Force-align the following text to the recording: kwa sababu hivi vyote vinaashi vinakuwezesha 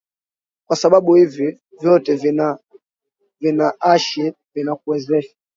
kwa 0.65 0.75
sababu 0.75 1.15
hivi 1.15 1.59
vyote 1.79 2.35
vinaashi 3.41 4.33
vinakuwezesha 4.53 5.33